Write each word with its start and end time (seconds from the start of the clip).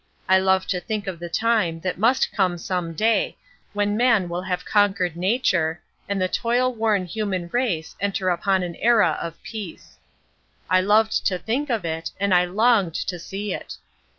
I 0.27 0.39
love 0.39 0.65
to 0.69 0.79
think 0.81 1.05
of 1.05 1.19
the 1.19 1.29
time 1.29 1.79
that 1.81 1.99
must 1.99 2.31
come 2.33 2.57
some 2.57 2.95
day 2.95 3.37
when 3.73 3.95
man 3.95 4.29
will 4.29 4.41
have 4.41 4.65
conquered 4.65 5.15
nature, 5.15 5.79
and 6.09 6.19
the 6.19 6.27
toil 6.27 6.73
worn 6.73 7.05
human 7.05 7.49
race 7.49 7.95
enter 7.99 8.29
upon 8.29 8.63
an 8.63 8.73
era 8.77 9.15
of 9.21 9.39
peace. 9.43 9.99
I 10.71 10.81
loved 10.81 11.27
to 11.27 11.37
think 11.37 11.69
of 11.69 11.85
it, 11.85 12.09
and 12.19 12.33
I 12.33 12.45
longed 12.45 12.95
to 12.95 13.19
see 13.19 13.53
it. 13.53 13.77